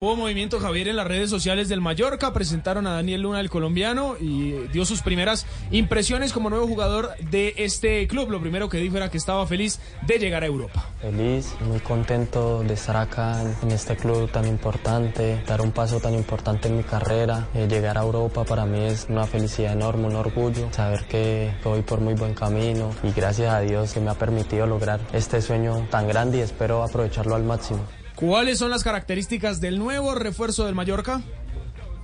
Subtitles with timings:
[0.00, 4.14] Hubo movimiento Javier en las redes sociales del Mallorca, presentaron a Daniel Luna, el colombiano,
[4.20, 8.30] y dio sus primeras impresiones como nuevo jugador de este club.
[8.30, 10.88] Lo primero que dijo era que estaba feliz de llegar a Europa.
[11.00, 16.14] Feliz, muy contento de estar acá en este club tan importante, dar un paso tan
[16.14, 17.48] importante en mi carrera.
[17.52, 21.82] Eh, llegar a Europa para mí es una felicidad enorme, un orgullo, saber que voy
[21.82, 25.88] por muy buen camino y gracias a Dios que me ha permitido lograr este sueño
[25.90, 27.80] tan grande y espero aprovecharlo al máximo.
[28.18, 31.20] ¿Cuáles son las características del nuevo refuerzo del Mallorca?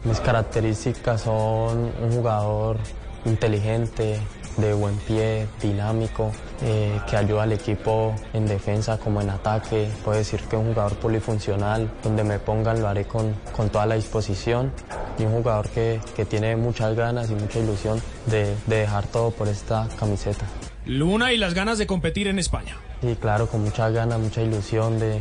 [0.04, 2.78] Mis características son un jugador
[3.24, 4.20] inteligente,
[4.56, 6.30] de buen pie, dinámico,
[6.62, 9.90] eh, que ayuda al equipo en defensa como en ataque.
[10.04, 13.84] Puedo decir que es un jugador polifuncional, donde me pongan lo haré con, con toda
[13.84, 14.70] la disposición
[15.18, 19.32] y un jugador que, que tiene muchas ganas y mucha ilusión de, de dejar todo
[19.32, 20.46] por esta camiseta.
[20.86, 22.76] Luna y las ganas de competir en España.
[23.02, 25.20] Y claro, con muchas ganas, mucha ilusión de,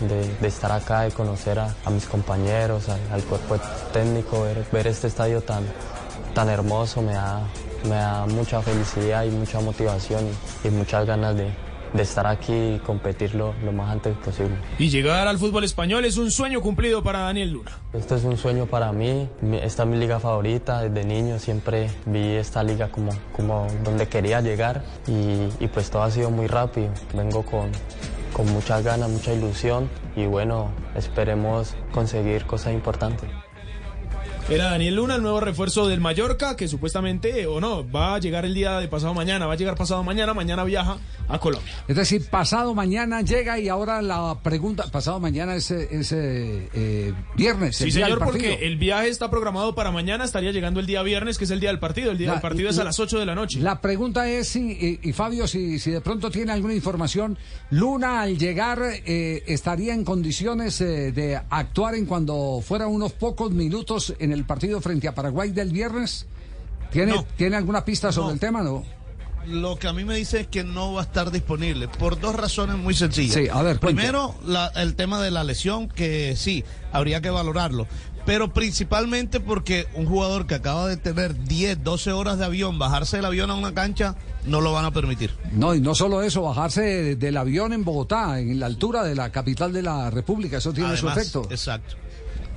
[0.00, 3.56] de, de estar acá, de conocer a, a mis compañeros, al, al, cuerpo
[3.92, 5.64] técnico, ver, ver este estadio tan,
[6.34, 7.42] tan hermoso me da,
[7.84, 10.24] me da mucha felicidad y mucha motivación
[10.64, 11.50] y, y muchas ganas de,
[11.92, 14.56] de estar aquí y competir lo, lo, más antes posible.
[14.78, 17.72] Y llegar al fútbol español es un sueño cumplido para Daniel Luna.
[17.92, 19.28] Esto es un sueño para mí,
[19.62, 24.40] esta es mi liga favorita, desde niño siempre vi esta liga como, como donde quería
[24.40, 27.70] llegar y, y pues todo ha sido muy rápido, vengo con,
[28.32, 33.30] con muchas ganas, mucha ilusión y bueno, esperemos conseguir cosas importantes.
[34.50, 38.46] Era Daniel Luna, el nuevo refuerzo del Mallorca, que supuestamente, o no, va a llegar
[38.46, 40.96] el día de pasado mañana, va a llegar pasado mañana, mañana viaja
[41.28, 41.70] a Colombia.
[41.86, 47.76] Es decir, pasado mañana llega y ahora la pregunta, pasado mañana es, es eh, viernes.
[47.76, 51.44] Sí, señor, porque el viaje está programado para mañana, estaría llegando el día viernes, que
[51.44, 53.26] es el día del partido, el día la, del partido es a las 8 de
[53.26, 53.60] la noche.
[53.60, 57.36] La pregunta es, si, y, y Fabio, si, si, de pronto tiene alguna información,
[57.68, 63.50] Luna al llegar eh, estaría en condiciones eh, de actuar en cuando fuera unos pocos
[63.50, 66.26] minutos en el el partido frente a Paraguay del viernes?
[66.90, 68.32] ¿Tiene, no, ¿tiene alguna pista sobre no.
[68.34, 68.62] el tema?
[68.62, 68.84] No.
[69.46, 72.34] Lo que a mí me dice es que no va a estar disponible por dos
[72.34, 73.34] razones muy sencillas.
[73.34, 77.86] Sí, a ver, Primero, la, el tema de la lesión, que sí, habría que valorarlo.
[78.26, 83.16] Pero principalmente porque un jugador que acaba de tener 10, 12 horas de avión, bajarse
[83.16, 85.30] del avión a una cancha, no lo van a permitir.
[85.52, 89.30] No, y no solo eso, bajarse del avión en Bogotá, en la altura de la
[89.30, 91.48] capital de la República, eso tiene Además, su efecto.
[91.50, 91.96] Exacto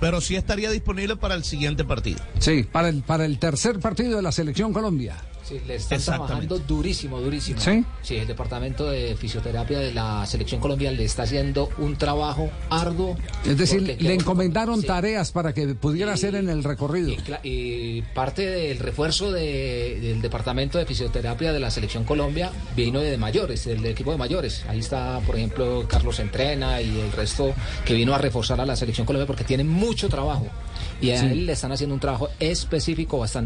[0.01, 2.19] pero sí estaría disponible para el siguiente partido.
[2.39, 5.15] Sí, para el, para el tercer partido de la Selección Colombia.
[5.43, 7.59] Sí, le están trabajando durísimo, durísimo.
[7.59, 7.83] ¿Sí?
[8.01, 13.17] Sí, el departamento de fisioterapia de la Selección Colombia le está haciendo un trabajo arduo.
[13.45, 14.87] Es decir, le encomendaron sí.
[14.87, 17.09] tareas para que pudiera y, hacer en el recorrido.
[17.09, 22.99] Y, y parte del refuerzo de, del departamento de fisioterapia de la Selección Colombia vino
[22.99, 24.63] de mayores, del equipo de mayores.
[24.67, 27.53] Ahí está, por ejemplo, Carlos Entrena y el resto
[27.85, 30.47] que vino a reforzar a la Selección Colombia porque tiene mucho trabajo.
[31.01, 33.41] Y a él le están haciendo un trabajo específico bastante.